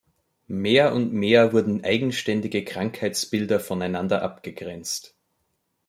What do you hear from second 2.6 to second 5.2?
Krankheitsbilder voneinander abgegrenzt.